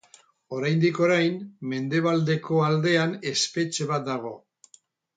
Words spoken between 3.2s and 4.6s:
espetxe bat dago.